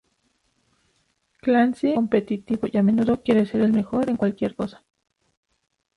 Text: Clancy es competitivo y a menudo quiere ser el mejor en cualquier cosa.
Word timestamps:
Clancy 1.43 1.89
es 1.89 1.93
competitivo 1.93 2.67
y 2.71 2.75
a 2.79 2.81
menudo 2.81 3.21
quiere 3.21 3.45
ser 3.45 3.61
el 3.61 3.71
mejor 3.71 4.09
en 4.09 4.17
cualquier 4.17 4.55
cosa. 4.55 4.83